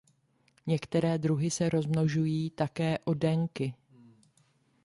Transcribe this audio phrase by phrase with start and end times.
[0.67, 3.73] Některé druhy se rozmnožují také oddenky.